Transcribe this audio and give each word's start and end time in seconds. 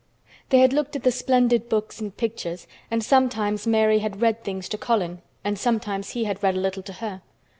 They 0.49 0.61
had 0.61 0.73
looked 0.73 0.95
at 0.95 1.03
the 1.03 1.11
splendid 1.11 1.69
books 1.69 2.01
and 2.01 2.17
pictures 2.17 2.65
and 2.89 3.05
sometimes 3.05 3.67
Mary 3.67 3.99
had 3.99 4.19
read 4.19 4.43
things 4.43 4.67
to 4.69 4.77
Colin, 4.79 5.21
and 5.43 5.59
sometimes 5.59 6.13
he 6.17 6.23
had 6.23 6.41
read 6.41 6.55
a 6.55 6.59
little 6.59 6.81
to 6.81 6.93
her. 6.93 7.21